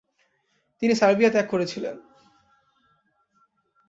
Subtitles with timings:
[0.81, 1.95] তিনি সার্বিয়া ত্যাগ করেছিলেন।